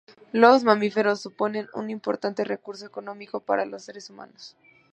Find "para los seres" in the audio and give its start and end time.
3.39-4.09